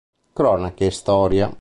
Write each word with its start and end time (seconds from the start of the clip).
Cronache 0.33 0.87
e 0.87 0.89
Storia". 0.89 1.47